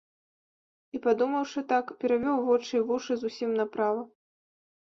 І, 0.97 1.01
падумаўшы 1.03 1.63
так, 1.71 1.93
перавёў 2.05 2.37
вочы 2.47 2.73
і 2.81 2.81
вушы 2.93 3.13
зусім 3.25 3.49
направа. 3.63 4.03